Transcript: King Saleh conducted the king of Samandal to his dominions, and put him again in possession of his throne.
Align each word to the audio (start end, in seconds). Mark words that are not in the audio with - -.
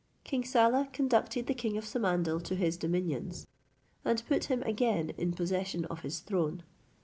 King 0.23 0.43
Saleh 0.43 0.91
conducted 0.93 1.45
the 1.45 1.53
king 1.53 1.77
of 1.77 1.83
Samandal 1.85 2.41
to 2.45 2.55
his 2.55 2.75
dominions, 2.75 3.45
and 4.03 4.23
put 4.27 4.45
him 4.45 4.63
again 4.63 5.11
in 5.11 5.31
possession 5.31 5.85
of 5.91 5.99
his 5.99 6.21
throne. 6.21 6.63